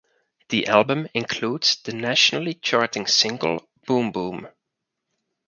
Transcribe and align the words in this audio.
The 0.49 0.65
album 0.65 1.07
includes 1.13 1.75
the 1.83 1.93
nationally 1.93 2.55
charting 2.55 3.05
single 3.05 3.69
"Boom 3.85 4.11
Boom". 4.11 4.47